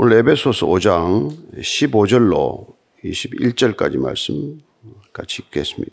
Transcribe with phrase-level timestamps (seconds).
[0.00, 2.66] 오늘 에베소서 5장 15절로
[3.04, 4.60] 21절까지 말씀
[5.12, 5.92] 같이 읽겠습니다.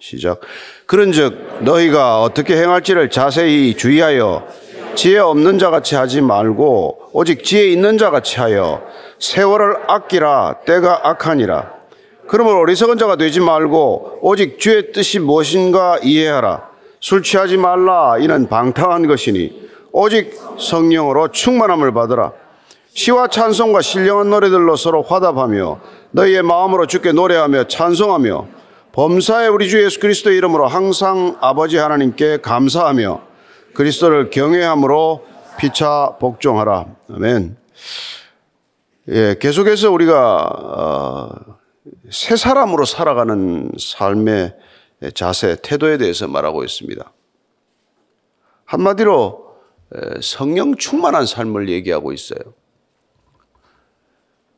[0.00, 0.40] 시작.
[0.86, 4.48] 그런즉 너희가 어떻게 행할지를 자세히 주의하여
[4.96, 8.84] 지혜 없는 자 같이 하지 말고 오직 지혜 있는 자 같이 하여
[9.20, 11.72] 세월을 아끼라 때가 악하니라.
[12.26, 16.68] 그러므로 어리석은 자가 되지 말고 오직 주의 뜻이 무엇인가 이해하라.
[16.98, 22.32] 술 취하지 말라 이는 방탕한 것이니 오직 성령으로 충만함을 받으라.
[22.96, 25.80] 시와 찬송과 신령한 노래들로 서로 화답하며
[26.12, 28.48] 너희의 마음으로 주께 노래하며 찬송하며
[28.92, 33.20] 범사에 우리 주 예수 그리스도 이름으로 항상 아버지 하나님께 감사하며
[33.74, 35.26] 그리스도를 경외함으로
[35.58, 36.86] 피차 복종하라.
[37.12, 37.58] 아멘.
[39.08, 41.28] 예, 계속해서 우리가 어,
[42.10, 44.56] 새 사람으로 살아가는 삶의
[45.12, 47.12] 자세, 태도에 대해서 말하고 있습니다.
[48.64, 49.44] 한마디로
[50.22, 52.40] 성령 충만한 삶을 얘기하고 있어요.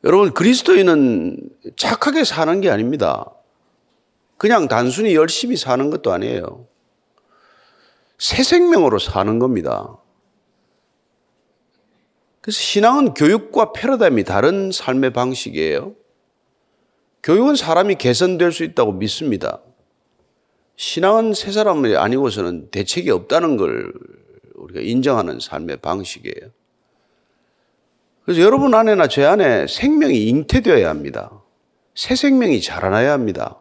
[0.03, 1.37] 여러분, 그리스도인은
[1.75, 3.31] 착하게 사는 게 아닙니다.
[4.37, 6.65] 그냥 단순히 열심히 사는 것도 아니에요.
[8.17, 9.97] 새 생명으로 사는 겁니다.
[12.41, 15.93] 그래서 신앙은 교육과 패러다임이 다른 삶의 방식이에요.
[17.21, 19.61] 교육은 사람이 개선될 수 있다고 믿습니다.
[20.77, 23.91] 신앙은 새 사람이 아니고서는 대책이 없다는 걸
[24.55, 26.51] 우리가 인정하는 삶의 방식이에요.
[28.29, 31.31] 그래서 여러분 안에나 제 안에 생명이 잉태되어야 합니다.
[31.95, 33.57] 새 생명이 자라나야 합니다.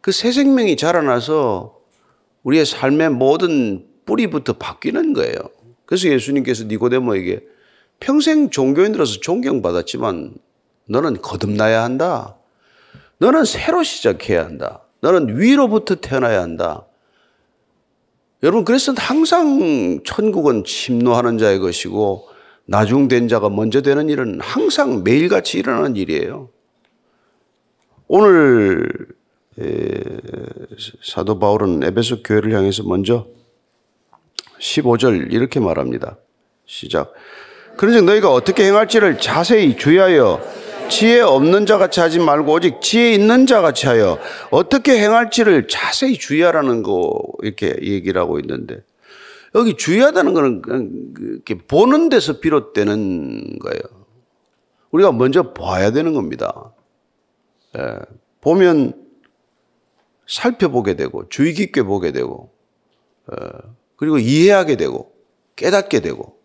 [0.00, 1.78] 그 새 생명이 자라나서
[2.42, 5.36] 우리의 삶의 모든 뿌리부터 바뀌는 거예요.
[5.86, 7.46] 그래서 예수님께서 니고데모에게
[8.00, 10.34] 평생 종교인으로서 존경받았지만
[10.88, 12.34] 너는 거듭나야 한다.
[13.18, 14.80] 너는 새로 시작해야 한다.
[15.02, 16.84] 너는 위로부터 태어나야 한다.
[18.42, 22.31] 여러분, 그래서 항상 천국은 침노하는 자의 것이고
[22.66, 26.48] 나중된 자가 먼저 되는 일은 항상 매일같이 일어나는 일이에요.
[28.08, 28.88] 오늘
[31.02, 33.26] 사도 바울은 에베소 교회를 향해서 먼저
[34.60, 36.18] 15절 이렇게 말합니다.
[36.66, 37.12] 시작.
[37.76, 40.40] 그런즉 너희가 어떻게 행할지를 자세히 주의하여
[40.88, 44.18] 지혜 없는 자 같이 하지 말고 오직 지혜 있는 자 같이 하여
[44.50, 48.82] 어떻게 행할지를 자세히 주의하라는 거 이렇게 얘기를 하고 있는데
[49.54, 50.62] 여기 주의하다는 것은
[51.20, 53.82] 이렇게 보는 데서 비롯되는 거예요.
[54.90, 56.72] 우리가 먼저 봐야 되는 겁니다.
[57.76, 57.98] 예,
[58.40, 58.94] 보면
[60.26, 62.52] 살펴보게 되고 주의 깊게 보게 되고
[63.32, 63.36] 예,
[63.96, 65.12] 그리고 이해하게 되고
[65.56, 66.38] 깨닫게 되고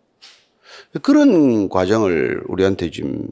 [1.02, 3.28] 그런 과정을 우리한테 지금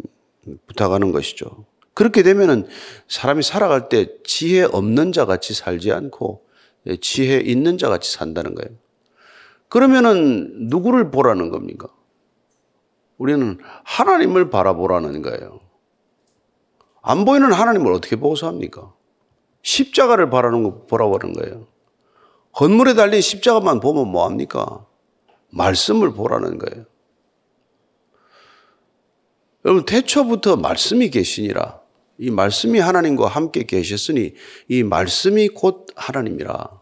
[0.66, 1.66] 부탁하는 것이죠.
[1.94, 2.66] 그렇게 되면은
[3.08, 6.44] 사람이 살아갈 때 지혜 없는 자 같이 살지 않고
[7.00, 8.76] 지혜 있는 자 같이 산다는 거예요.
[9.68, 11.88] 그러면은 누구를 보라는 겁니까?
[13.18, 15.60] 우리는 하나님을 바라보라는 거예요.
[17.02, 18.92] 안 보이는 하나님을 어떻게 보고 삽니까?
[19.62, 21.66] 십자가를 바라는 거 보라고 는 거예요.
[22.52, 24.86] 건물에 달린 십자가만 보면 뭐합니까?
[25.50, 26.86] 말씀을 보라는 거예요.
[29.64, 31.80] 여러분, 태초부터 말씀이 계시니라.
[32.18, 34.34] 이 말씀이 하나님과 함께 계셨으니
[34.68, 36.80] 이 말씀이 곧 하나님이라.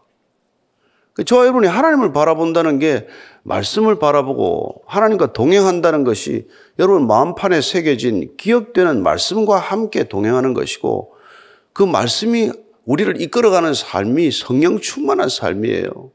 [1.15, 3.07] 그 저와 여러분이 하나님을 바라본다는 게
[3.43, 11.13] 말씀을 바라보고 하나님과 동행한다는 것이 여러분 마음판에 새겨진 기억되는 말씀과 함께 동행하는 것이고
[11.71, 12.51] 그 말씀이
[12.83, 16.11] 우리를 이끌어가는 삶이 성령 충만한 삶이에요.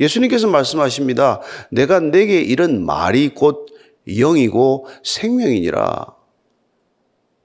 [0.00, 1.42] 예수님께서 말씀하십니다.
[1.70, 3.66] 내가 내게 이런 말이 곧
[4.08, 6.06] 영이고 생명이니라.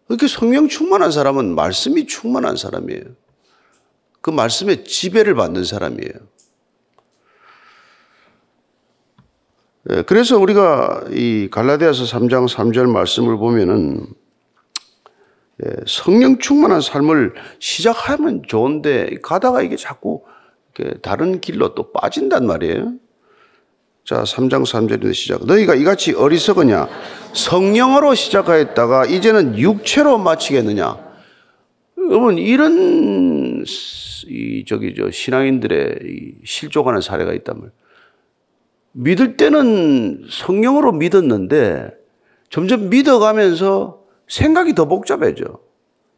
[0.08, 3.04] 그렇게 성령 충만한 사람은 말씀이 충만한 사람이에요.
[4.22, 6.37] 그 말씀에 지배를 받는 사람이에요.
[10.06, 14.06] 그래서 우리가 이 갈라디아서 3장 3절 말씀을 보면은
[15.66, 20.24] 예, 성령 충만한 삶을 시작하면 좋은데 가다가 이게 자꾸
[21.02, 22.94] 다른 길로 또 빠진단 말이에요.
[24.04, 25.46] 자, 3장 3절에 시작.
[25.46, 26.88] 너희가 이같이 어리석으냐?
[27.34, 31.08] 성령으로 시작하였다가 이제는 육체로 마치겠느냐?
[31.98, 33.66] 여러분, 이런,
[34.28, 37.72] 이, 저기, 저, 신앙인들의 실족하는 사례가 있다면,
[39.00, 41.92] 믿을 때는 성령으로 믿었는데,
[42.50, 45.60] 점점 믿어가면서 생각이 더 복잡해져.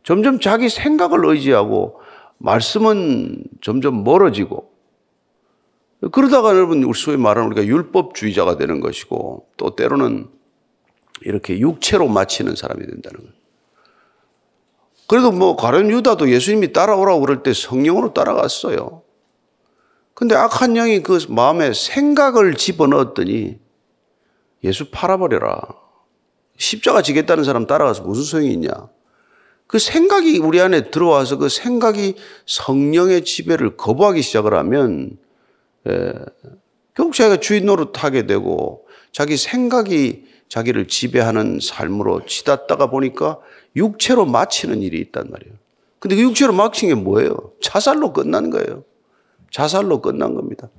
[0.04, 2.00] 점점 자기 생각을 의지하고,
[2.38, 4.70] 말씀은 점점 멀어지고,
[6.12, 10.30] 그러다가 여러분 우리 소위 말하는 우리가 율법주의자가 되는 것이고 또 때로는
[11.22, 13.34] 이렇게 육체로 마치는 사람이 된다는 거예요.
[15.08, 19.02] 그래도 뭐 가련 유다도 예수님이 따라오라고 그럴 때 성령으로 따라갔어요.
[20.20, 23.58] 근데 악한 영이 그 마음에 생각을 집어넣었더니
[24.66, 25.62] 예수 팔아버려라.
[26.58, 28.70] 십자가 지겠다는 사람 따라가서 무슨 소용이 있냐?
[29.66, 35.18] 그 생각이 우리 안에 들어와서 그 생각이 성령의 지배를 거부하기 시작을 하면
[35.88, 36.12] 에,
[36.96, 43.40] 결국 자기가 주인 노릇하게 되고 자기 생각이 자기를 지배하는 삶으로 치닫다가 보니까
[43.78, 45.54] 육체로 마치는 일이 있단 말이에요.
[46.00, 47.54] 근데 그 육체로 마친 게 뭐예요?
[47.62, 48.84] 자살로 끝난 거예요.
[49.52, 50.70] 자살로 끝난 겁니다.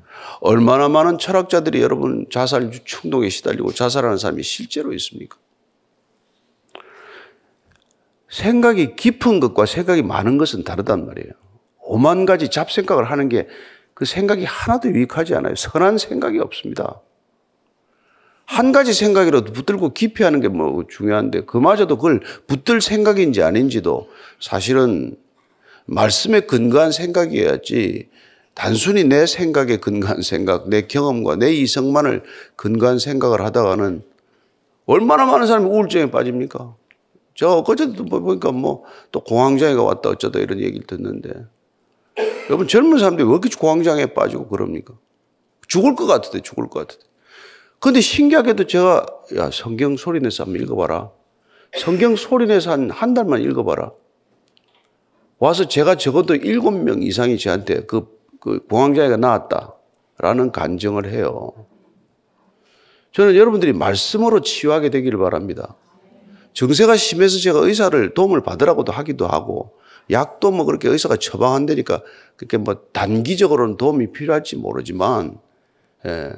[0.40, 5.36] 얼마나 많은 철학자들이 여러분 자살 충동에 시달리고 자살하는 사람이 실제로 있습니까?
[8.28, 11.32] 생각이 깊은 것과 생각이 많은 것은 다르단 말이에요.
[11.80, 13.48] 오만 가지 잡생각을 하는 게
[14.00, 15.54] 그 생각이 하나도 유익하지 않아요.
[15.54, 17.02] 선한 생각이 없습니다.
[18.46, 24.08] 한 가지 생각이라도 붙들고 깊이 하는 게 뭐 중요한데 그마저도 그걸 붙들 생각인지 아닌지도
[24.40, 25.16] 사실은
[25.84, 28.08] 말씀에 근거한 생각이어야지
[28.54, 32.24] 단순히 내 생각에 근거한 생각, 내 경험과 내 이성만을
[32.56, 34.02] 근거한 생각을 하다가는
[34.86, 36.74] 얼마나 많은 사람이 우울증에 빠집니까?
[37.34, 41.30] 저 어제도 보니까 뭐 또 공황장애가 왔다 어쩌다 이런 얘기를 듣는데
[42.48, 44.94] 여러분 젊은 사람들이 왜 이렇게 공황장애에 빠지고 그럽니까?
[45.66, 47.06] 죽을 것 같은데 죽을 것 같은데.
[47.78, 49.06] 근데 신기하게도 제가
[49.36, 51.10] 야 성경 소리내서 한번 읽어봐라.
[51.78, 53.92] 성경 소리내서 한, 한 달만 읽어봐라.
[55.38, 58.06] 와서 제가 적어도 일곱 명 이상이 저한테 그,
[58.40, 61.52] 그 공황장애가 나왔다라는 간증을 해요.
[63.12, 65.76] 저는 여러분들이 말씀으로 치유하게 되기를 바랍니다.
[66.54, 69.72] 증세가 심해서 제가 의사를 도움을 받으라고도 하기도 하고
[70.10, 72.02] 약도 뭐 그렇게 의사가 처방한다니까
[72.36, 75.38] 그렇게 뭐 단기적으로는 도움이 필요할지 모르지만
[76.06, 76.32] 예,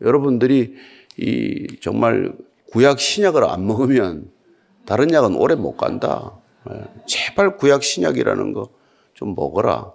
[0.00, 0.74] 여러분들이
[1.18, 2.32] 이 정말
[2.72, 4.30] 구약 신약을 안 먹으면
[4.86, 6.32] 다른 약은 오래 못 간다.
[6.70, 8.82] 예, 제발 구약 신약이라는 거
[9.14, 9.92] 좀 먹어라.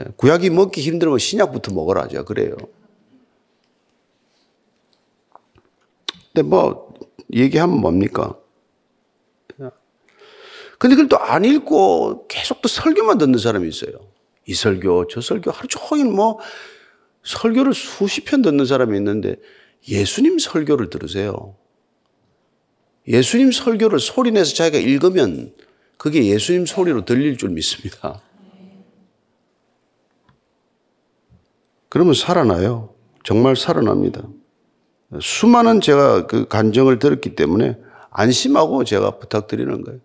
[0.00, 2.08] 예, 구약이 먹기 힘들면 신약부터 먹어라.
[2.08, 2.56] 제가 그래요.
[6.32, 6.92] 근데 뭐
[7.32, 8.36] 얘기하면 뭡니까?
[10.78, 13.92] 근데 그걸 또 안 읽고 계속 또 설교만 듣는 사람이 있어요.
[14.46, 16.38] 이 설교, 저 설교 하루 종일 뭐
[17.22, 19.36] 설교를 수십 편 듣는 사람이 있는데
[19.88, 21.56] 예수님 설교를 들으세요.
[23.08, 25.54] 예수님 설교를 소리내서 자기가 읽으면
[25.96, 28.20] 그게 예수님 소리로 들릴 줄 믿습니다.
[31.94, 32.92] 그러면 살아나요.
[33.22, 34.26] 정말 살아납니다.
[35.20, 37.78] 수많은 제가 그 간정을 들었기 때문에
[38.10, 40.00] 안심하고 제가 부탁드리는 거예요.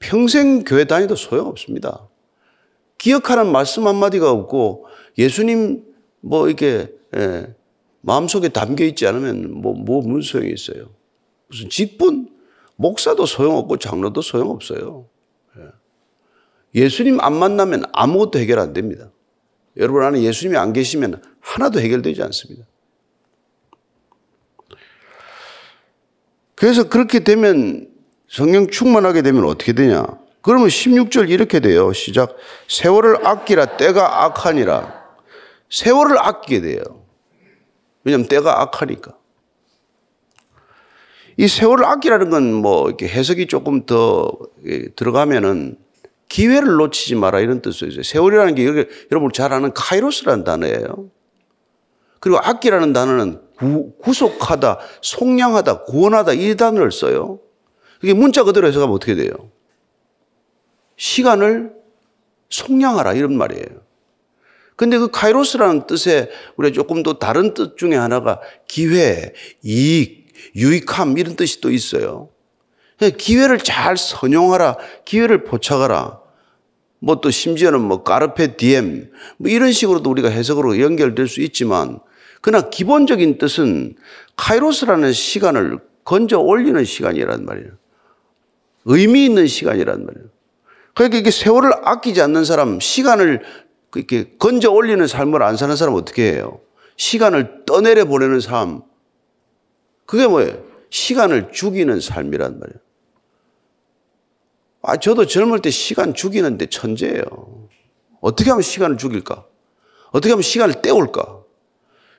[0.00, 2.08] 평생 교회 다니도 소용없습니다.
[2.98, 4.86] 기억하는 말씀 한마디가 없고
[5.16, 5.84] 예수님
[6.22, 7.54] 뭐 이렇게 예,
[8.00, 10.88] 마음속에 담겨 있지 않으면 뭐, 뭐 무슨 소용이 있어요.
[11.46, 12.30] 무슨 직분,
[12.74, 15.06] 목사도 소용없고 장로도 소용없어요.
[15.56, 16.82] 예.
[16.82, 19.12] 예수님 안 만나면 아무것도 해결 안 됩니다.
[19.76, 22.66] 여러분 안에 예수님이 안 계시면 하나도 해결되지 않습니다.
[26.54, 27.88] 그래서 그렇게 되면
[28.28, 30.04] 성령 충만하게 되면 어떻게 되냐?
[30.40, 31.92] 그러면 16절 이렇게 돼요.
[31.92, 32.36] 시작.
[32.68, 35.04] 세월을 아끼라 때가 악하니라.
[35.70, 36.80] 세월을 아끼게 돼요.
[38.04, 39.16] 왜냐하면 때가 악하니까.
[41.36, 44.32] 이 세월을 아끼라는 건 뭐 이렇게 해석이 조금 더
[44.94, 45.76] 들어가면은
[46.36, 48.02] 기회를 놓치지 마라 이런 있어요.
[48.02, 48.66] 세월이라는 게
[49.10, 51.10] 여러분 잘 아는 카이로스라는 단어예요.
[52.20, 57.40] 그리고 아끼라는 단어는 구, 속하다 속량하다, 구원하다 이 단어를 써요.
[58.02, 59.30] 이게 문자 그대로 해석하면 어떻게 돼요?
[60.98, 61.72] 시간을
[62.50, 63.80] 속량하라 이런 말이에요.
[64.76, 69.32] 근데 그 카이로스라는 뜻에 우리가 조금 더 다른 뜻 중에 하나가 기회,
[69.62, 72.28] 이익, 유익함 이런 뜻이 또 있어요.
[73.16, 76.25] 기회를 잘 선용하라, 기회를 포착하라.
[76.98, 82.00] 뭐 또 심지어는 뭐 까르페 디엠 뭐 이런 식으로도 우리가 해석으로 연결될 수 있지만
[82.40, 83.96] 그러나 기본적인 뜻은
[84.36, 87.70] 카이로스라는 시간을 건져 올리는 시간이란 말이에요.
[88.84, 90.28] 의미 있는 시간이란 말이에요.
[90.94, 93.42] 그러니까 이게 세월을 아끼지 않는 사람, 시간을
[93.94, 96.60] 이렇게 건져 올리는 삶을 안 사는 사람 어떻게 해요?
[96.96, 98.82] 시간을 떠내려 보내는 삶.
[100.06, 100.62] 그게 뭐예요?
[100.90, 102.85] 시간을 죽이는 삶이란 말이에요.
[104.82, 107.68] 아, 저도 젊을 때 시간 죽이는데 천재예요.
[108.20, 109.44] 어떻게 하면 시간을 죽일까?
[110.12, 111.42] 어떻게 하면 시간을 때울까?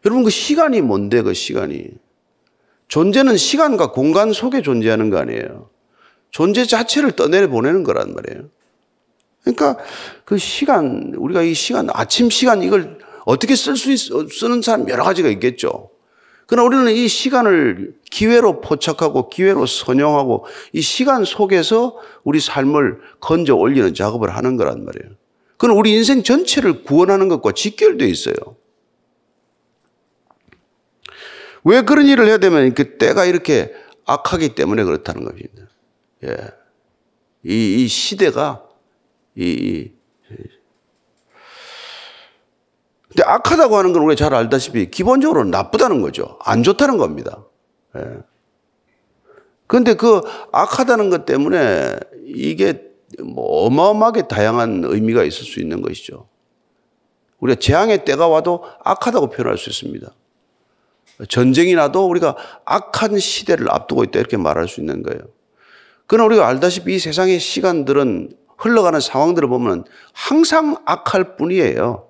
[0.05, 1.89] 여러분, 그 시간이 뭔데, 그 시간이?
[2.87, 5.69] 존재는 시간과 공간 속에 존재하는 거 아니에요.
[6.31, 8.49] 존재 자체를 떠내려 보내는 거란 말이에요.
[9.41, 9.77] 그러니까
[10.25, 15.03] 그 시간, 우리가 이 시간, 아침 시간 이걸 어떻게 쓸 수 있, 쓰는 사람 여러
[15.03, 15.89] 가지가 있겠죠.
[16.47, 23.93] 그러나 우리는 이 시간을 기회로 포착하고 기회로 선용하고 이 시간 속에서 우리 삶을 건져 올리는
[23.93, 25.13] 작업을 하는 거란 말이에요.
[25.57, 28.35] 그건 우리 인생 전체를 구원하는 것과 직결되어 있어요.
[31.65, 33.73] 왜 그런 일을 해야 되면 그 때가 이렇게
[34.05, 35.63] 악하기 때문에 그렇다는 겁니다.
[36.23, 36.37] 예.
[37.43, 38.65] 이, 이 시대가
[39.35, 39.91] 이, 이
[43.09, 46.37] 근데 악하다고 하는 건 우리가 잘 알다시피 기본적으로 나쁘다는 거죠.
[46.41, 47.43] 안 좋다는 겁니다.
[47.95, 48.01] 예.
[49.65, 50.21] 그런데 그
[50.51, 51.95] 악하다는 것 때문에
[52.25, 52.83] 이게
[53.23, 56.27] 뭐 어마어마하게 다양한 의미가 있을 수 있는 것이죠.
[57.39, 60.11] 우리가 재앙의 때가 와도 악하다고 표현할 수 있습니다.
[61.29, 62.35] 전쟁이 나도 우리가
[62.65, 65.21] 악한 시대를 앞두고 있다 이렇게 말할 수 있는 거예요.
[66.05, 72.06] 그러나 우리가 알다시피 이 세상의 시간들은 흘러가는 상황들을 보면 항상 악할 뿐이에요.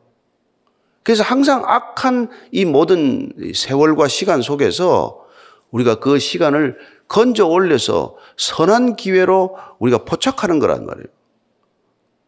[1.07, 5.25] 그래서 항상 악한 이 모든 세월과 시간 속에서
[5.71, 11.05] 우리가 그 시간을 건져 올려서 선한 기회로 우리가 포착하는 거란 말이에요.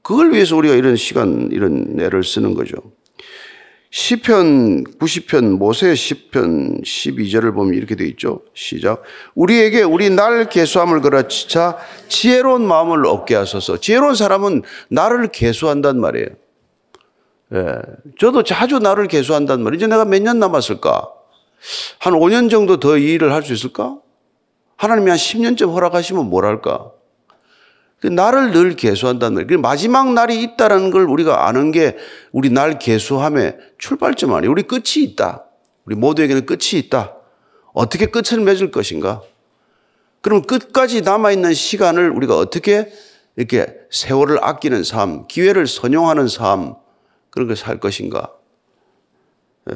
[0.01, 2.77] 그걸 위해서 우리가 이런 시간, 이런 애를 쓰는 거죠.
[3.91, 8.43] 시편 90편 모세 시편 12절을 보면 이렇게 돼 있죠.
[8.53, 9.03] 시작.
[9.35, 11.75] 우리에게 우리 날 계수함을 그라치자
[12.07, 13.81] 지혜로운 마음을 얻게 하소서.
[13.81, 16.29] 지혜로운 사람은 나를 계수한단 말이에요.
[17.53, 17.75] 예.
[18.19, 19.77] 저도 자주 나를 계수한단 말이에요.
[19.77, 21.07] 이제 내가 몇 년 남았을까?
[21.99, 23.97] 한 5년 정도 더 이 일을 할 수 있을까?
[24.77, 26.91] 하나님이 한 10년쯤 허락하시면 뭘 할까?
[27.99, 29.45] 그 나를 늘 거예요.
[29.47, 31.97] 그 마지막 날이 있다는 걸 우리가 아는 게
[32.31, 34.51] 우리 날 계수함의 출발점 아니에요.
[34.51, 35.45] 우리 끝이 있다.
[35.85, 37.15] 우리 모두에게는 끝이 있다.
[37.73, 39.21] 어떻게 끝을 맺을 것인가?
[40.21, 42.89] 그럼 끝까지 남아있는 시간을 우리가 어떻게
[43.35, 46.75] 이렇게 세월을 아끼는 삶, 기회를 선용하는 삶,
[47.47, 48.33] 걸살 것인가?
[49.71, 49.75] 예.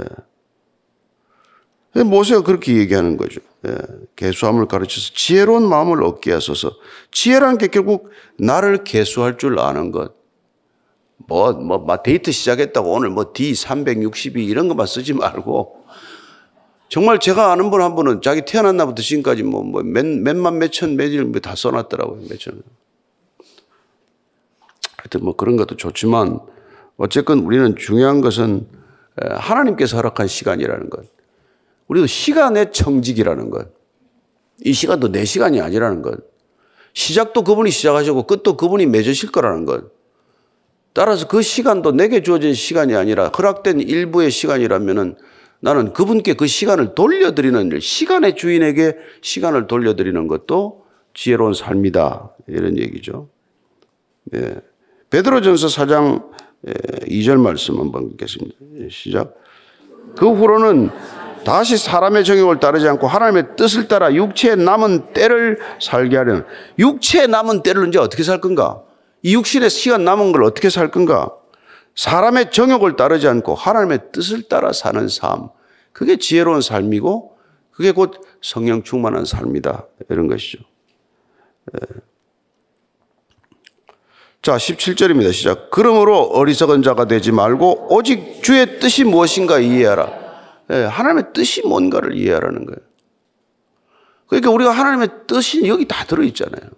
[2.04, 3.40] 모세가 그렇게 얘기하는 거죠.
[3.68, 3.78] 예.
[4.16, 6.76] 개수함을 가르쳐서 지혜로운 마음을 얻게 하소서.
[7.12, 10.14] 지혜라는 게 결국 나를 개수할 줄 아는 것.
[11.28, 15.84] 뭐, 뭐, 막 데이트 시작했다고 오늘 뭐 D362 이런 것만 쓰지 말고
[16.90, 20.96] 정말 제가 아는 분 한 분은 자기 태어난 날부터 지금까지 뭐, 뭐 몇, 몇만, 몇천,
[20.96, 22.24] 몇일 다 써놨더라고요.
[22.30, 22.62] 몇천.
[24.98, 26.40] 하여튼 뭐 그런 것도 좋지만
[26.98, 28.68] 어쨌건 우리는 중요한 것은
[29.16, 31.06] 하나님께서 허락한 시간이라는 것.
[31.88, 33.68] 우리도 시간의 청직이라는 것.
[34.64, 36.20] 이 시간도 내 시간이 아니라는 것.
[36.94, 39.92] 시작도 그분이 시작하시고 끝도 그분이 맺으실 거라는 것.
[40.94, 45.16] 따라서 그 시간도 내게 주어진 시간이 아니라 허락된 일부의 시간이라면은
[45.60, 52.32] 나는 그분께 그 시간을 돌려드리는 일, 시간의 주인에게 시간을 돌려드리는 것도 지혜로운 삶이다.
[52.48, 53.30] 이런 얘기죠.
[54.26, 54.56] 네.
[55.10, 56.32] 베드로전서 4장
[56.66, 58.56] 2절 말씀 한번 읽겠습니다.
[58.90, 59.36] 시작.
[60.18, 60.90] 그 후로는
[61.44, 66.46] 다시 사람의 정욕을 따르지 않고 하나님의 뜻을 따라 육체의 남은 때를 살게 하려는
[66.80, 68.82] 육체의 남은 때를 이제 어떻게 살 건가?
[69.22, 71.32] 이 육신의 시간 남은 걸 어떻게 살 건가?
[71.96, 75.50] 사람의 정욕을 따르지 않고 하나님의 뜻을 따라 사는 삶.
[75.92, 77.38] 그게 지혜로운 삶이고
[77.72, 79.88] 그게 곧 성령 충만한 삶이다.
[80.10, 80.60] 이런 것이죠.
[84.44, 85.32] 자, 17절입니다.
[85.32, 85.70] 시작.
[85.72, 90.12] 그러므로 어리석은 자가 되지 말고 오직 주의 뜻이 무엇인가 이해하라.
[90.72, 92.80] 예, 하나님의 뜻이 뭔가를 이해하라는 거예요.
[94.28, 96.70] 그러니까 우리가 하나님의 뜻이 여기 다 들어있잖아요.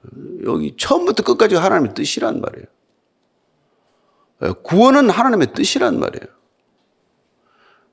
[0.46, 2.68] 여기 처음부터 끝까지 하나님의 뜻이란 말이에요.
[4.44, 6.28] 예, 구원은 하나님의 뜻이란 말이에요.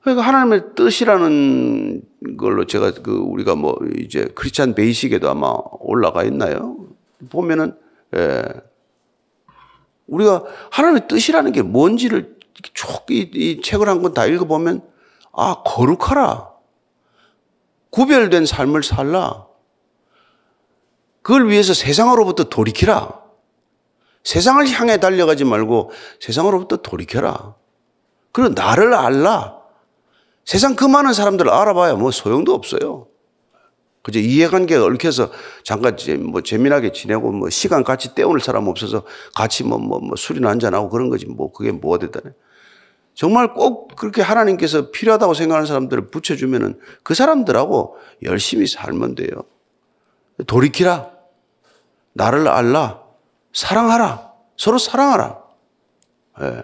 [0.01, 2.03] 그러니까 하나님의 뜻이라는
[2.37, 6.77] 걸로 제가 그 우리가 뭐 이제 크리스찬 베이식에도 아마 올라가 있나요?
[7.31, 7.75] 보면은
[8.15, 8.43] 예.
[10.07, 12.37] 우리가 하나님의 뜻이라는 게 뭔지를
[12.73, 14.81] 쭉이 이 책을 한 권 다 읽어보면
[15.33, 16.51] 아, 거룩하라.
[17.89, 19.47] 구별된 삶을 살라.
[21.21, 23.21] 그걸 위해서 세상으로부터 돌이키라.
[24.23, 27.55] 세상을 향해 달려가지 말고 세상으로부터 돌이켜라.
[28.31, 29.57] 그리고 나를 알라.
[30.45, 33.07] 세상 그 많은 사람들 알아봐야 뭐 소용도 없어요.
[34.03, 35.31] 그저 이해관계가 얽혀서
[35.63, 35.97] 잠깐
[36.29, 40.89] 뭐 재미나게 지내고 뭐 시간 같이 때우는 사람 없어서 같이 뭐, 뭐, 뭐 술이나 한잔하고
[40.89, 42.35] 그런 거지 뭐 그게 뭐가 됐다네.
[43.15, 49.29] 정말 꼭 그렇게 하나님께서 필요하다고 생각하는 사람들을 붙여주면은 그 사람들하고 열심히 살면 돼요.
[50.47, 51.09] 돌이키라.
[52.13, 53.01] 나를 알라.
[53.53, 54.31] 사랑하라.
[54.57, 55.39] 서로 사랑하라.
[56.41, 56.63] 네.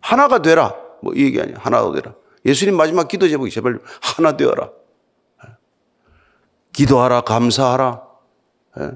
[0.00, 0.74] 하나가 되라.
[1.02, 1.56] 뭐 이 얘기 아니야.
[1.58, 2.14] 하나가 되라.
[2.46, 4.70] 예수님 마지막 기도 제목이 제발 하나 되어라.
[6.74, 6.84] 네.
[6.84, 7.22] 기도하라.
[7.22, 8.02] 감사하라.
[8.76, 8.90] 네.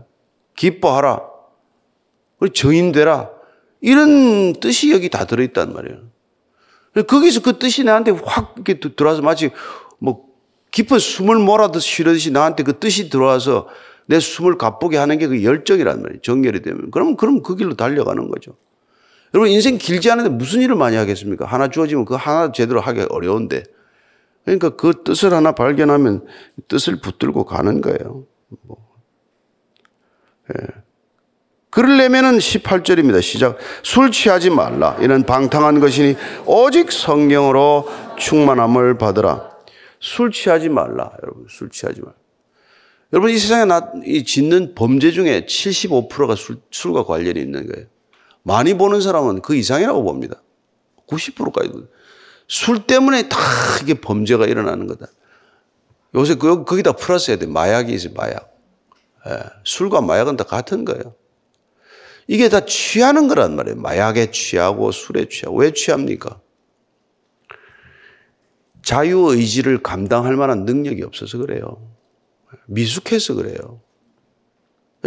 [0.56, 1.22] 기뻐하라.
[2.40, 3.30] 우리 정인 되라.
[3.80, 5.98] 이런 뜻이 여기 다 들어있단 말이에요.
[7.06, 9.50] 거기서 그 뜻이 나한테 확 이렇게 들어와서 마치
[9.98, 10.24] 뭐
[10.72, 13.68] 깊은 숨을 몰아듯 쉬듯이 나한테 그 뜻이 들어와서
[14.06, 16.20] 내 숨을 가쁘게 하는 게 그 열정이란 말이에요.
[16.22, 16.90] 정렬이 되면.
[16.90, 18.56] 그럼, 그럼 그 길로 달려가는 거죠.
[19.34, 21.44] 여러분, 인생 길지 않은데 무슨 일을 많이 하겠습니까?
[21.44, 23.62] 하나 주어지면 그 하나 제대로 하기 어려운데.
[24.44, 26.26] 그러니까 그 뜻을 하나 발견하면
[26.68, 28.24] 뜻을 붙들고 가는 거예요.
[28.62, 28.88] 뭐.
[31.70, 33.20] 그러려면은 18절입니다.
[33.22, 33.58] 시작.
[33.82, 34.96] 술 취하지 말라.
[35.00, 36.16] 이는 방탕한 것이니
[36.46, 39.50] 오직 성령으로 충만함을 받으라.
[40.00, 41.12] 술 취하지 말라.
[41.22, 42.14] 여러분, 술 취하지 말라.
[43.12, 47.86] 여러분, 이 세상에 나, 이 짓는 범죄 중에 75%가 술, 술과 관련이 있는 거예요.
[48.42, 50.42] 많이 보는 사람은 그 이상이라고 봅니다.
[51.06, 51.70] 90%까지.
[52.48, 53.38] 술 때문에 다
[53.82, 55.06] 이게 범죄가 일어나는 거다.
[56.14, 57.46] 요새 그, 거기다 플러스 해야 돼.
[57.46, 58.56] 마약이 있어요, 마약.
[59.28, 61.14] 예, 술과 마약은 다 같은 거예요.
[62.26, 63.76] 이게 다 취하는 거란 말이에요.
[63.76, 65.58] 마약에 취하고 술에 취하고.
[65.58, 66.40] 왜 취합니까?
[68.82, 71.94] 자유의지를 감당할 만한 능력이 없어서 그래요.
[72.66, 73.80] 미숙해서 그래요.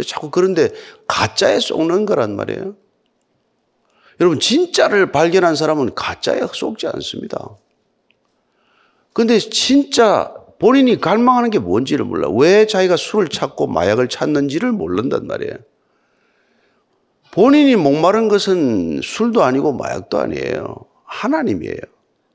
[0.06, 0.70] 자꾸 그런데
[1.08, 2.76] 가짜에 속는 거란 말이에요.
[4.22, 7.56] 여러분, 진짜를 발견한 사람은 가짜에 속지 않습니다.
[9.12, 12.28] 근데 진짜 본인이 갈망하는 게 뭔지를 몰라.
[12.30, 15.56] 왜 자기가 술을 찾고 마약을 찾는지를 모른단 말이에요.
[17.32, 20.76] 본인이 목마른 것은 술도 아니고 마약도 아니에요.
[21.04, 21.80] 하나님이에요.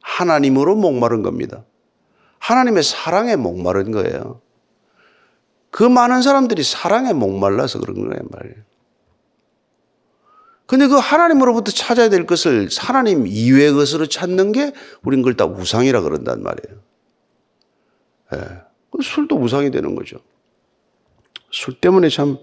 [0.01, 1.63] 하나님으로 목마른 겁니다.
[2.39, 4.41] 하나님의 사랑에 목마른 거예요.
[5.71, 8.57] 그 많은 사람들이 사랑에 목말라서 그런 거예요, 말이에요.
[10.67, 16.01] 근데 그 하나님으로부터 찾아야 될 것을 하나님 이외의 것으로 찾는 게 우린 그걸 다 우상이라
[16.01, 16.79] 그런단 말이에요.
[18.35, 19.01] 예.
[19.01, 20.17] 술도 우상이 되는 거죠.
[21.51, 22.37] 술 때문에 참,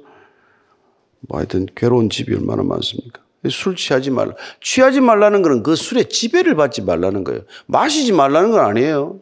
[1.21, 3.23] 뭐 하여튼 괴로운 집이 얼마나 많습니까?
[3.51, 4.35] 술 취하지 말라.
[4.63, 7.43] 취하지 말라는 거는 그 술에 지배를 받지 말라는 거예요.
[7.67, 9.21] 마시지 말라는 건 아니에요.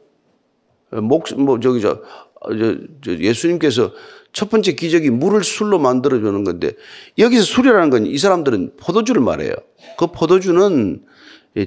[0.91, 2.03] 목, 뭐, 저기, 저,
[2.45, 3.93] 저, 저 예수님께서
[4.33, 6.73] 첫 번째 기적이 물을 술로 만들어주는 건데
[7.19, 9.55] 여기서 술이라는 건 이 사람들은 포도주를 말해요.
[9.99, 11.03] 그 포도주는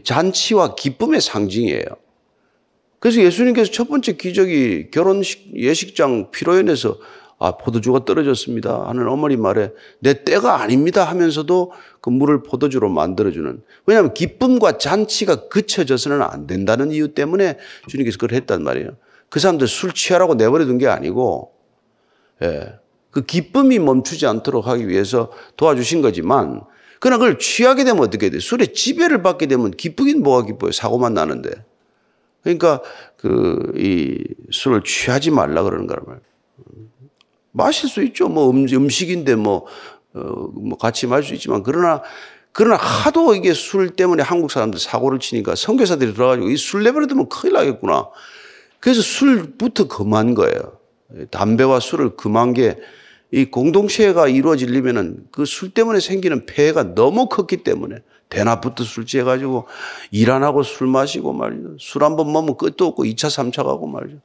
[0.03, 1.86] 잔치와 기쁨의 상징이에요.
[3.00, 6.98] 그래서 예수님께서 첫 번째 기적이 결혼식 예식장 피로연에서
[7.38, 8.88] 아, 포도주가 떨어졌습니다.
[8.88, 13.61] 하는 어머니 말에 내 때가 아닙니다 하면서도 그 물을 포도주로 만들어주는.
[13.85, 17.57] 왜냐하면 기쁨과 잔치가 그쳐져서는 안 된다는 이유 때문에
[17.89, 18.92] 주님께서 그걸 했단 말이에요.
[19.29, 21.51] 그 사람들 술 취하라고 내버려 둔 게 아니고,
[22.43, 22.75] 예.
[23.11, 26.61] 그 기쁨이 멈추지 않도록 하기 위해서 도와주신 거지만,
[27.00, 28.39] 그러나 그걸 취하게 되면 어떻게 돼?
[28.39, 30.71] 술에 지배를 받게 되면 기쁘긴 뭐가 기뻐요?
[30.71, 31.51] 사고만 나는데.
[32.43, 32.81] 그러니까
[33.17, 36.25] 그 이 술을 취하지 말라 그러는 거란 말이에요.
[37.51, 38.27] 마실 수 있죠.
[38.27, 39.65] 뭐 음, 음식인데 뭐,
[40.13, 40.19] 어,
[40.53, 42.01] 뭐 같이 마실 수 있지만 그러나
[42.51, 47.53] 그러나 하도 이게 술 때문에 한국 사람들 사고를 치니까 선교사들이 들어가지고 이술 내버려 두면 큰일
[47.53, 48.09] 나겠구나.
[48.79, 50.75] 그래서 술부터 금한 거예요.
[51.31, 52.77] 담배와 술을 금한 게
[53.31, 57.98] 이 공동체가 이루어지려면은 그 술 때문에 생기는 폐해가 너무 컸기 때문에
[58.29, 59.68] 대낮부터 술 취해가지고
[60.11, 61.75] 일 안 하고 술 마시고 말이죠.
[61.79, 64.20] 술 한 번 먹으면 끝도 없고 2차, 3차 가고 말이죠.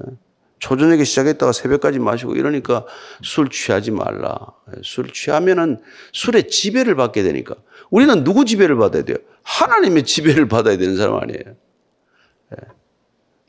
[0.00, 0.12] 예.
[0.58, 2.84] 초저녁에 시작했다가 새벽까지 마시고 이러니까
[3.22, 4.36] 술 취하지 말라.
[4.76, 4.80] 예.
[4.82, 5.78] 술 취하면은
[6.12, 7.54] 술의 지배를 받게 되니까
[7.90, 9.16] 우리는 누구 지배를 받아야 돼요?
[9.44, 11.56] 하나님의 지배를 받아야 되는 사람 아니에요.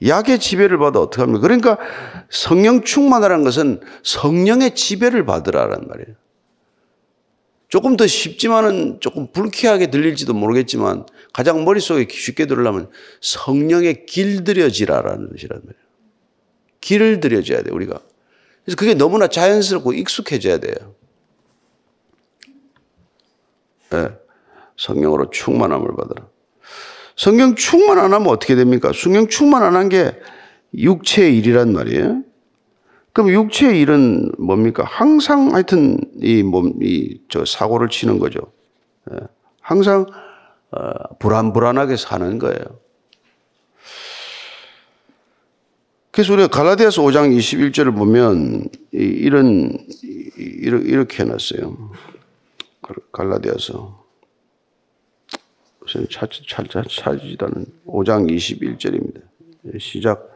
[0.03, 0.09] 예.
[0.09, 1.41] 약의 지배를 받아 어떻게 합니까?
[1.41, 1.77] 그러니까
[2.29, 6.15] 성령 충만하라는 것은 성령의 지배를 받으라는 말이에요.
[7.69, 12.89] 조금 더 쉽지만은 조금 불쾌하게 들릴지도 모르겠지만 가장 머릿속에 쉽게 들으려면
[13.21, 15.83] 성령에 길들여지라라는 뜻이란 말이에요.
[16.81, 17.99] 길을 들여줘야 돼, 우리가.
[18.63, 20.75] 그래서 그게 너무나 자연스럽고 익숙해져야 돼요.
[23.89, 24.09] 네.
[24.77, 26.27] 성령으로 충만함을 받으라.
[27.15, 28.91] 성령 충만 안 하면 어떻게 됩니까?
[28.93, 30.15] 성령 충만 안 한 게
[30.75, 32.23] 육체의 일이란 말이에요.
[33.13, 34.83] 그럼 육체의 일은 뭡니까?
[34.87, 38.39] 항상 하여튼 이 몸, 이 저 사고를 치는 거죠.
[39.11, 39.17] 예.
[39.61, 40.07] 항상
[40.71, 42.63] 어, 불안불안하게 사는 거예요.
[46.11, 49.77] 그래서 우리가 갈라디아서 5장 21절을 보면 이런
[50.37, 51.91] 이렇게 해놨어요.
[53.11, 54.02] 갈라디아서
[56.09, 59.21] 찾, 찾, 찾지도 않은 5장 21절입니다.
[59.79, 60.29] 시작.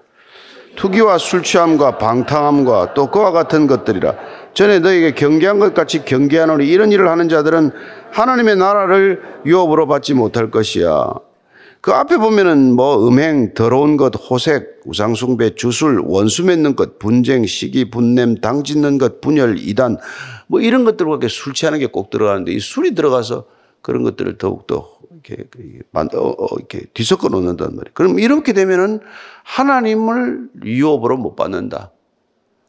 [0.76, 4.16] 투기와 술 취함과 방탕함과 또 그와 같은 것들이라
[4.54, 7.72] 전에 너에게 경계한 것 같이 경계하노니 이런 일을 하는 자들은
[8.12, 11.14] 하나님의 나라를 유업으로 받지 못할 것이야.
[11.82, 17.90] 그 앞에 보면은 뭐 음행, 더러운 것, 호색, 우상숭배, 주술, 원수 맺는 것, 분쟁, 시기,
[17.90, 19.98] 분냄, 당 짓는 것, 분열, 이단
[20.48, 23.46] 뭐 이런 것들과 술 취하는 게 꼭 들어가는데 이 술이 들어가서
[23.82, 25.44] 그런 것들을 더욱더 이렇게,
[25.94, 27.94] 어, 어, 이렇게 뒤섞어 놓는단 말이에요.
[27.94, 29.00] 그럼 이렇게 되면은
[29.44, 31.92] 하나님을 유업으로 못 받는다.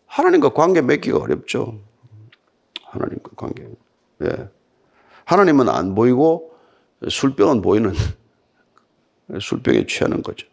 [0.07, 1.81] 하나님과 관계 맺기가 어렵죠.
[2.85, 3.69] 하나님과 관계.
[4.25, 4.49] 예.
[5.25, 6.53] 하나님은 안 보이고
[7.07, 7.93] 술병은 보이는
[9.41, 10.47] 술병에 취하는 거죠.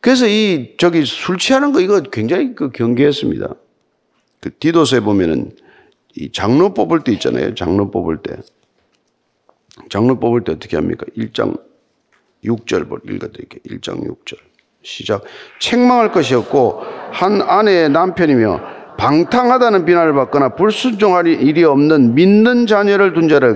[0.00, 3.54] 그래서 이 저기 술 취하는 거 이거 굉장히 그 경계했습니다.
[4.40, 5.56] 그 디도서에 보면은
[6.14, 7.54] 이 장로 뽑을 때 있잖아요.
[7.54, 8.36] 장로 뽑을 때.
[9.90, 11.06] 장로 뽑을 때 어떻게 합니까?
[11.16, 11.60] 1장
[12.44, 13.60] 6절 볼 읽어드릴게요.
[13.66, 14.38] 1장 6절.
[14.82, 15.24] 시작.
[15.60, 16.82] 책망할 것이 없고
[17.12, 18.60] 한 아내의 남편이며
[18.98, 23.54] 방탕하다는 비난을 받거나 불순종할 일이 없는 믿는 자녀를 둔 자라.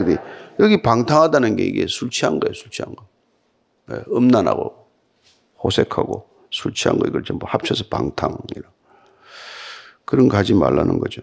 [0.59, 2.55] 여기 방탕하다는 게 이게 술 취한 거예요.
[2.55, 3.07] 술 취한 거.
[3.93, 4.89] 예, 음란하고
[5.63, 8.69] 호색하고 술 취한 거 이걸 전부 합쳐서 방탕이라.
[10.05, 11.23] 그런 거 하지 말라는 거죠.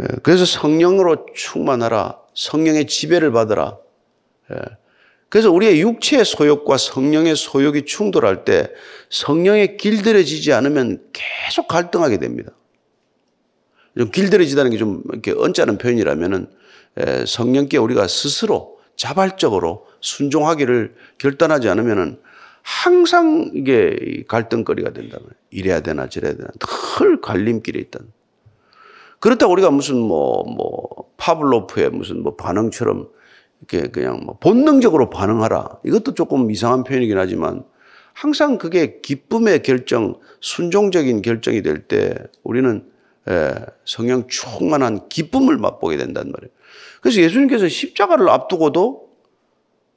[0.00, 2.18] 예, 그래서 성령으로 충만하라.
[2.38, 3.78] 성령의 지배를 받으라.
[4.52, 4.56] 예.
[5.28, 8.70] 그래서 우리의 육체의 소욕과 성령의 소욕이 충돌할 때
[9.10, 12.52] 성령에 길들여지지 않으면 계속 갈등하게 됩니다.
[13.96, 16.46] 좀 길들여지다는 게 좀 이렇게 언짢은 표현이라면은
[17.00, 22.20] 예, 성령께 우리가 스스로 자발적으로 순종하기를 결단하지 않으면은
[22.62, 25.18] 항상 이게 갈등거리가 된다.
[25.50, 26.48] 이래야 되나 저래야 되나
[26.98, 27.98] 늘 갈림길에 있다.
[29.20, 33.08] 그렇다고 우리가 무슨 뭐, 뭐, 파블로프의 무슨 뭐 반응처럼
[33.60, 35.80] 이렇게 그냥 뭐 본능적으로 반응하라.
[35.84, 37.64] 이것도 조금 이상한 표현이긴 하지만
[38.14, 42.84] 항상 그게 기쁨의 결정, 순종적인 결정이 될 때 우리는
[43.28, 43.54] 예,
[43.84, 46.50] 성령 충만한 기쁨을 맛보게 된단 말이에요.
[47.02, 49.08] 그래서 예수님께서 십자가를 앞두고도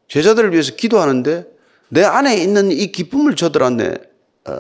[0.08, 1.48] 제자들을 위해서 기도하는데
[1.90, 3.96] 내 안에 있는 이 기쁨을 저들한테
[4.48, 4.54] 어,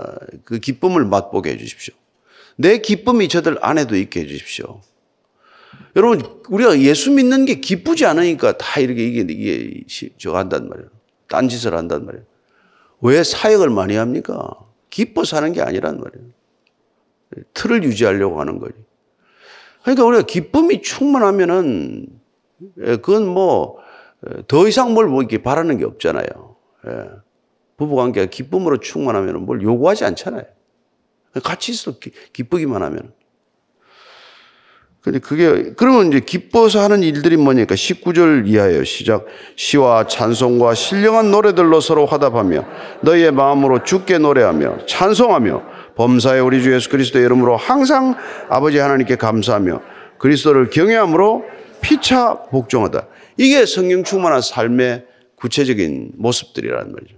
[0.45, 1.93] 그 기쁨을 맛보게 해 주십시오.
[2.58, 4.82] 내 기쁨이 저들 안에도 있게 해 주십시오.
[5.96, 9.84] 여러분, 우리가 예수 믿는 게 기쁘지 않으니까 다 이렇게 이게, 이게,
[10.18, 10.90] 저 한단 말이에요.
[11.28, 12.26] 딴짓을 한단 말이에요.
[13.02, 14.50] 왜 사역을 많이 합니까?
[14.90, 16.28] 기뻐 사는 게 아니란 말이에요.
[17.54, 18.74] 틀을 유지하려고 하는 거지.
[19.82, 22.08] 그러니까 우리가 기쁨이 충만하면은,
[22.78, 23.78] 예, 그건 뭐,
[24.48, 26.56] 더 이상 뭘 뭐 이렇게 바라는 게 없잖아요.
[26.88, 27.10] 예.
[27.78, 30.44] 부부관계가 기쁨으로 충만하면 뭘 요구하지 않잖아요.
[31.44, 31.96] 같이 있어
[32.34, 33.13] 기쁘기만 하면.
[35.02, 38.84] 근데 그게 그러면 이제 기뻐서 하는 일들이 뭐니까 19절 이하예요.
[38.84, 39.26] 시작.
[39.56, 42.65] 시와 찬송과 신령한 노래들로 서로 화답하며
[43.02, 45.63] 너희의 마음으로 주께 노래하며 찬송하며
[45.96, 48.15] 범사의 우리 주 예수 그리스도의 이름으로 항상
[48.48, 49.82] 아버지 하나님께 감사하며
[50.20, 51.46] 그리스도를 경외함으로
[51.82, 53.08] 피차 복종하다.
[53.38, 57.15] 이게 성령 충만한 삶의 구체적인 모습들이라는 말이죠.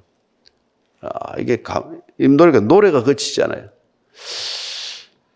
[1.02, 3.73] 아, 이게 감, 이 노래가 노래가 거치잖아요.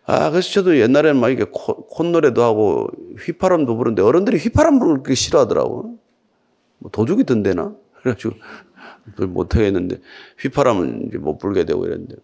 [0.06, 5.98] 아, 그래서 저도 옛날에는 막 이렇게 콧노래도 하고 휘파람도 부르는데 어른들이 휘파람 부르는 게 싫어하더라고.
[6.78, 7.74] 뭐 도둑이 든대나?
[8.00, 8.36] 그래가지고
[9.26, 9.98] 못하겠는데
[10.38, 12.16] 휘파람은 이제 못 불게 되고 이랬는데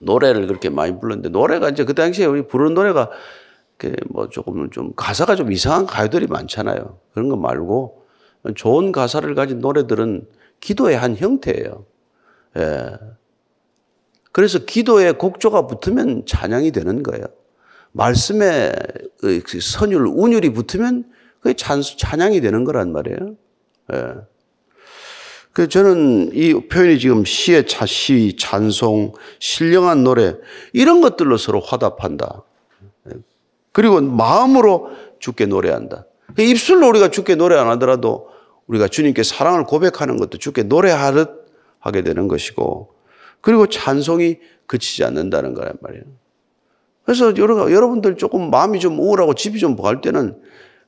[0.00, 3.10] 노래를 그렇게 많이 불렀는데 노래가 이제 그 당시에 우리 부르는 노래가
[4.10, 6.98] 뭐 조금 좀 가사가 좀 이상한 가요들이 많잖아요.
[7.14, 8.04] 그런 거 말고
[8.54, 10.26] 좋은 가사를 가진 노래들은
[10.60, 11.86] 기도의 한 형태예요.
[12.58, 12.98] 예.
[14.32, 17.24] 그래서 기도에 곡조가 붙으면 찬양이 되는 거예요.
[17.92, 18.72] 말씀에
[19.20, 21.04] 그 선율, 운율이 붙으면
[21.40, 23.34] 그게 찬양이 되는 거란 말이에요.
[23.92, 24.14] 예.
[25.52, 30.36] 그 저는 이 표현이 지금 시의 차시, 찬송, 신령한 노래
[30.72, 32.44] 이런 것들로 서로 화답한다.
[33.08, 33.18] 예.
[33.72, 36.06] 그리고 마음으로 주께 노래한다.
[36.36, 38.28] 그 입술로 우리가 주께 노래 안 하더라도
[38.68, 41.46] 우리가 주님께 사랑을 고백하는 것도 주께 노래하듯
[41.80, 42.94] 하게 되는 것이고
[43.40, 46.04] 그리고 찬송이 그치지 않는다는 거란 말이에요.
[47.04, 50.40] 그래서 여러분들 조금 마음이 좀 우울하고 집이 좀 갈 때는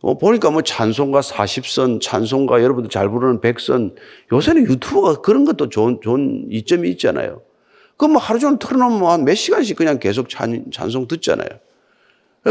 [0.02, 3.94] 뭐 보니까 뭐 찬송가 40선, 찬송가 여러분들 잘 부르는 100선,
[4.32, 7.42] 요새는 유튜브가 그런 것도 좋은, 좋은 이점이 있잖아요.
[7.96, 11.48] 그럼 뭐 하루 종일 틀어놓으면 한 몇 시간씩 그냥 계속 찬, 찬송 듣잖아요.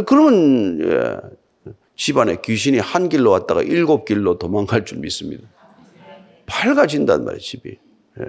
[0.05, 5.45] 그러면, 예, 집안에 귀신이 한 길로 왔다가 일곱 길로 도망갈 줄 믿습니다.
[6.45, 7.77] 밝아진단 말이에요, 집이.
[8.21, 8.25] 예.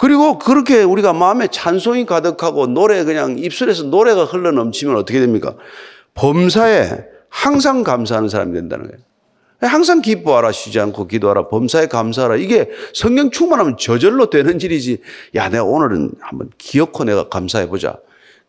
[0.00, 5.54] 그리고 그렇게 우리가 마음에 찬송이 가득하고 노래 그냥 입술에서 노래가 흘러 넘치면 어떻게 됩니까?
[6.14, 8.98] 범사에 항상 감사하는 사람이 된다는 거예요.
[9.60, 15.02] 항상 기뻐하라 쉬지 않고 기도하라 범사에 감사하라 이게 성령 충만하면 저절로 되는 일이지
[15.34, 17.98] 야 내가 오늘은 한번 기어코 내가 감사해 보자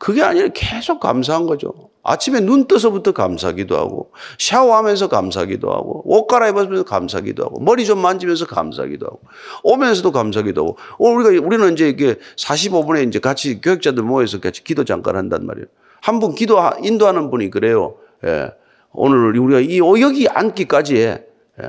[0.01, 1.91] 그게 아니라 계속 감사한 거죠.
[2.01, 8.47] 아침에 눈 떠서부터 감사기도 하고, 샤워하면서 감사기도 하고, 옷 갈아입으면서 감사기도 하고, 머리 좀 만지면서
[8.47, 9.19] 감사기도 하고,
[9.61, 14.85] 오면서도 감사기도 하고, 어, 우리가, 우리는 이제 이게 45분에 이제 같이 교육자들 모여서 같이 기도
[14.85, 15.67] 잠깐 한단 말이에요.
[16.01, 17.97] 한 분 기도, 인도하는 분이 그래요.
[18.25, 18.51] 예.
[18.93, 21.23] 오늘 우리가 이 여기 앉기까지 해.
[21.61, 21.67] 예.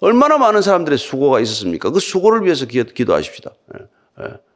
[0.00, 1.90] 얼마나 많은 사람들의 수고가 있었습니까?
[1.90, 3.52] 그 수고를 위해서 기도하십시다.
[3.78, 4.24] 예.
[4.24, 4.49] 예.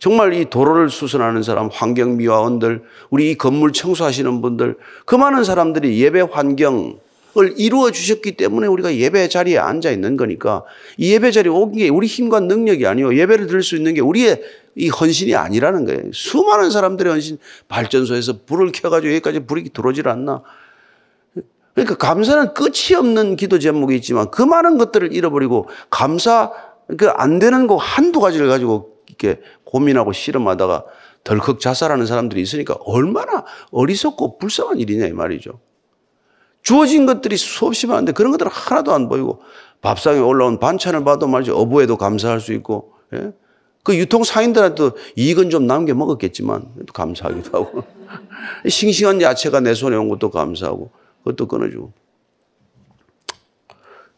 [0.00, 6.22] 정말 이 도로를 수선하는 사람, 환경미화원들, 우리 이 건물 청소하시는 분들, 그 많은 사람들이 예배
[6.32, 6.98] 환경,
[7.56, 10.64] 이루어 주셨기 때문에 우리가 예배 자리에 앉아 있는 거니까
[10.96, 14.42] 이 예배 자리에 오는 게 우리 힘과 능력이 아니요 예배를 드릴 수 있는 게 우리의
[14.74, 16.00] 이 헌신이 아니라는 거예요.
[16.12, 20.42] 수많은 사람들의 헌신 발전소에서 불을 켜가지고 여기까지 불이 들어오질 않나.
[21.74, 26.50] 그러니까 감사는 끝이 없는 기도 제목이 있지만 그 많은 것들을 잃어버리고 감사
[26.96, 30.84] 그 안 되는 거 한두 가지를 가지고 이렇게 고민하고 실험하다가
[31.24, 35.60] 덜컥 자살하는 사람들이 있으니까 얼마나 어리석고 불쌍한 일이냐 이 말이죠.
[36.62, 39.40] 주어진 것들이 수없이 많은데 그런 것들은 하나도 안 보이고
[39.80, 41.56] 밥상에 올라온 반찬을 봐도 말이죠.
[41.56, 43.32] 어부에도 감사할 수 있고 예?
[43.82, 47.84] 그 유통 상인들한테도 이익은 좀 남겨 먹었겠지만 감사하기도 하고
[48.68, 50.90] 싱싱한 야채가 내 손에 온 것도 감사하고
[51.24, 51.92] 그것도 끊어주고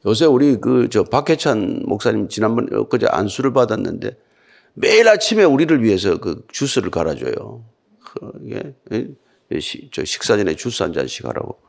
[0.04, 4.16] 요새 우리 그 저 박해찬 목사님 지난번 엊그제 안수를 받았는데
[4.74, 7.64] 매일 아침에 우리를 위해서 그 주스를 갈아줘요.
[8.04, 9.08] 그, 예?
[9.92, 11.60] 저 식사 전에 주스 한 잔씩 하라고.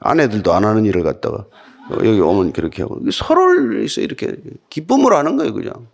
[0.00, 1.46] 아내들도 안 하는 일을 갖다가
[1.90, 4.36] 여기 오면 그렇게 하고 서로를 이렇게
[4.70, 5.88] 기쁨으로 하는 거예요, 그냥.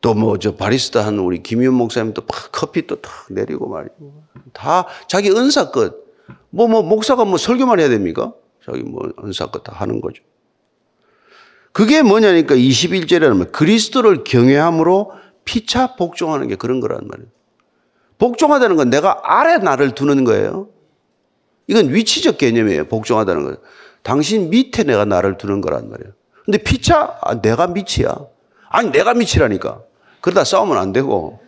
[0.00, 4.86] 또 뭐 저 바리스타 한 우리 김윤 목사님도 막 커피 또 탁 내리고 말이고 다
[5.08, 6.02] 자기 은사 끝.
[6.50, 8.34] 뭐, 뭐, 목사가 뭐 설교만 해야 됩니까?
[8.64, 10.22] 자기 뭐 은사 끝다 하는 거죠.
[11.72, 15.12] 그게 뭐냐니까 21절에는 그리스도를 경외함으로
[15.44, 17.28] 피차 복종하는 게 그런 거란 말이에요.
[18.18, 20.68] 복종하다는 건 내가 아래 나를 두는 거예요.
[21.66, 22.86] 이건 위치적 개념이에요.
[22.86, 23.56] 복종하다는 건.
[24.02, 26.12] 당신 밑에 내가 나를 두는 거란 말이에요.
[26.44, 28.14] 근데 피차, 아, 내가 밑이야.
[28.68, 29.80] 아니, 내가 밑이라니까.
[30.20, 31.40] 그러다 싸우면 안 되고.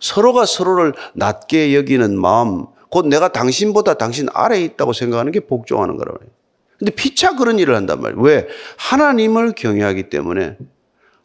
[0.00, 6.22] 서로가 서로를 낮게 여기는 마음, 곧 내가 당신보다 당신 아래에 있다고 생각하는 게 복종하는 거라고
[6.22, 6.30] 해요.
[6.78, 8.20] 근데 피차 그런 일을 한단 말이에요.
[8.20, 8.48] 왜?
[8.76, 10.56] 하나님을 경외하기 때문에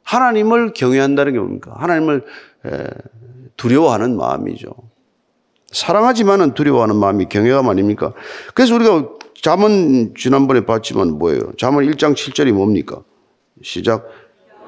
[0.04, 1.74] 하나님을 경외한다는 게 뭡니까?
[1.78, 2.24] 하나님을
[3.58, 4.70] 두려워하는 마음이죠.
[5.72, 8.14] 사랑하지만은 두려워하는 마음이 경외감 아닙니까?
[8.54, 9.10] 그래서 우리가
[9.42, 11.54] 잠언 지난번에 봤지만 뭐예요?
[11.58, 13.02] 잠언 1장 7절이 뭡니까?
[13.62, 14.08] 시작.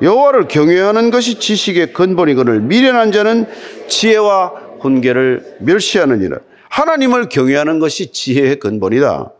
[0.02, 3.48] 여호와를 경외하는 것이 지식의 근본이거늘 미련한 자는
[3.88, 6.40] 지혜와 훈계를 멸시하느니라.
[6.70, 9.32] 하나님을 경외하는 것이 지혜의 근본이다.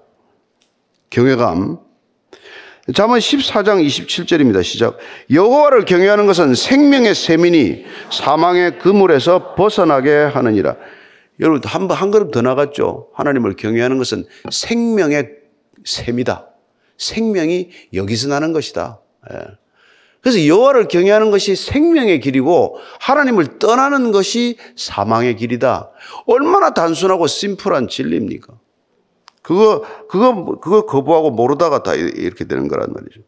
[1.12, 1.78] 경외감.
[2.96, 4.64] 잠언 14장 27절입니다.
[4.64, 4.98] 시작.
[5.30, 10.76] 여호와를 경외하는 것은 생명의 세민이 사망의 그물에서 벗어나게 하느니라.
[11.40, 13.10] 여러분 한번 한 걸음 더 나갔죠.
[13.14, 15.30] 하나님을 경외하는 것은 생명의
[15.86, 16.48] 셈이다.
[16.98, 19.00] 생명이 여기서 나는 것이다.
[19.32, 19.38] 예.
[20.22, 25.90] 그래서 여호와를 경외하는 것이 생명의 길이고 하나님을 떠나는 것이 사망의 길이다.
[26.28, 28.54] 얼마나 단순하고 심플한 진리입니까?
[29.42, 33.22] 그거 그거 그거 거부하고 모르다가 다 이렇게 되는 거란 말이죠.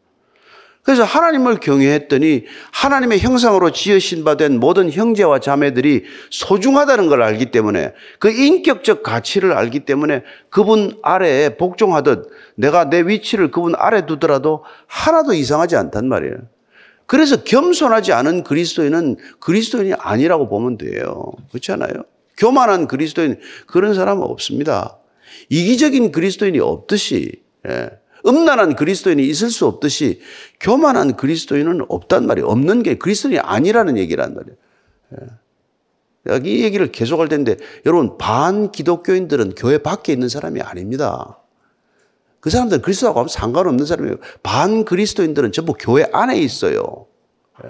[0.84, 7.94] 그래서 하나님을 경외했더니 하나님의 형상으로 지으신 바 된 모든 형제와 자매들이 소중하다는 걸 알기 때문에
[8.18, 15.32] 그 인격적 가치를 알기 때문에 그분 아래에 복종하듯 내가 내 위치를 그분 아래 두더라도 하나도
[15.32, 16.36] 이상하지 않단 말이에요.
[17.06, 21.32] 그래서 겸손하지 않은 그리스도인은 그리스도인이 아니라고 보면 돼요.
[21.50, 22.04] 그렇지 않아요?
[22.36, 24.98] 교만한 그리스도인 그런 사람은 없습니다.
[25.48, 27.90] 이기적인 그리스도인이 없듯이 예.
[28.26, 30.20] 음란한 그리스도인이 있을 수 없듯이
[30.60, 32.46] 교만한 그리스도인은 없단 말이에요.
[32.46, 34.56] 없는 게 그리스도인이 아니라는 얘기란 말이에요.
[36.24, 41.38] 내가 이 얘기를 계속할 텐데 여러분 반 기독교인들은 교회 밖에 있는 사람이 아닙니다.
[42.40, 44.16] 그 사람들은 그리스도하고 아무 상관없는 사람이에요.
[44.42, 47.06] 반 그리스도인들은 전부 교회 안에 있어요.
[47.64, 47.68] 예.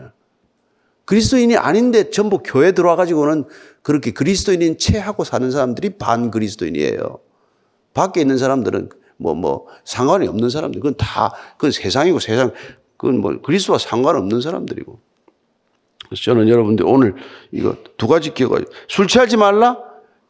[1.05, 3.44] 그리스도인이 아닌데 전부 교회 들어와 가지고는
[3.83, 7.20] 그렇게 그리스도인인 체하고 사는 사람들이 반 그리스도인이에요.
[7.94, 10.80] 밖에 있는 사람들은 뭐, 뭐, 상관이 없는 사람들.
[10.80, 12.52] 그건 다, 그건 세상이고 세상,
[12.96, 14.98] 그건 뭐, 그리스도와 상관없는 사람들이고.
[16.09, 17.14] 그래서 저는 여러분들 오늘
[17.50, 19.78] 이거 두 가지 기억을, 술 취하지 말라?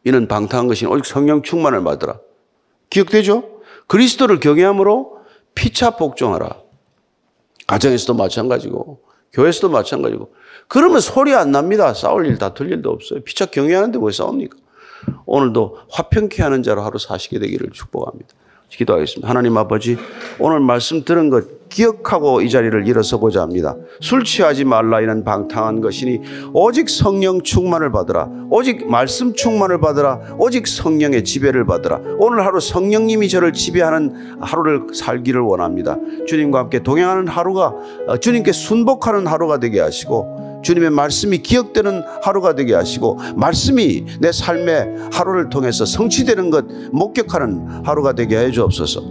[0.03, 2.19] 이는 방탕한 것이 오직 성령 충만을 받으라.
[2.89, 3.59] 기억되죠?
[3.87, 5.17] 그리스도를 경외함으로
[5.55, 6.61] 피차 복종하라.
[7.67, 9.01] 가정에서도 마찬가지고,
[9.33, 10.33] 교회에서도 마찬가지고.
[10.67, 11.93] 그러면 소리 안 납니다.
[11.93, 13.21] 싸울 일, 다툴 일도 없어요.
[13.21, 14.57] 피차 경외하는데 왜 싸웁니까?
[15.25, 18.29] 오늘도 화평케 하는 자로 하루 사시게 되기를 축복합니다.
[18.69, 19.29] 기도하겠습니다.
[19.29, 19.97] 하나님 아버지,
[20.39, 23.75] 오늘 말씀 들은 것 기억하고 이 자리를 일어서고자 합니다.
[23.99, 26.21] 술 취하지 말라 이는 방탕한 것이니
[26.53, 28.29] 오직 성령 충만을 받으라.
[28.49, 30.35] 오직 말씀 충만을 받으라.
[30.37, 32.01] 오직 성령의 지배를 받으라.
[32.17, 35.97] 오늘 하루 성령님이 저를 지배하는 하루를 살기를 원합니다.
[36.27, 37.73] 주님과 함께 동행하는 하루가
[38.07, 45.09] 어, 주님께 순복하는 하루가 되게 하시고 주님의 말씀이 기억되는 하루가 되게 하시고 말씀이 내 삶의
[45.13, 49.01] 하루를 통해서 성취되는 것 목격하는 하루가 되게 해 주옵소서.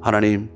[0.00, 0.50] 하나님,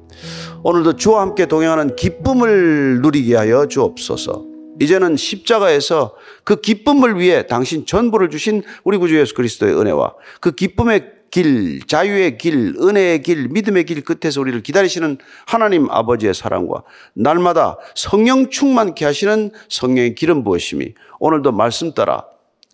[0.62, 4.46] 오늘도 주와 함께 동행하는 기쁨을 누리게 하여 주옵소서.
[4.80, 11.17] 이제는 십자가에서 그 기쁨을 위해 당신 전부를 주신 우리 구주 예수 그리스도의 은혜와 그 기쁨의
[11.30, 16.82] 길, 자유의 길, 은혜의 길, 믿음의 길 끝에서 우리를 기다리시는 하나님 아버지의 사랑과
[17.14, 22.24] 날마다 성령 충만케 하시는 성령의 길은 무엇이니 오늘도 말씀 따라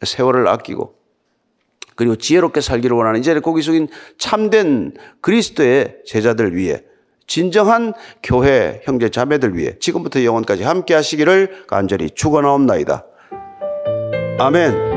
[0.03, 0.95] 세월을 아끼고
[1.97, 3.89] 그리고 지혜롭게 살기를 원하는 이제 고기 숙인
[4.19, 6.83] 참된 그리스도의 제자들 위해
[7.27, 13.05] 진정한 교회 형제 자매들 위해 지금부터 영원까지 함께 하시기를 간절히 축원하옵나이다.
[14.39, 14.94] 아멘.